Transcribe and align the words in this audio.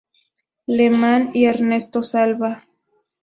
Lehmann 0.65 1.29
y 1.35 1.45
Ernesto 1.45 2.01
Salva. 2.01 2.65